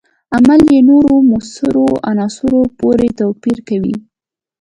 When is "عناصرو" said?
2.09-2.61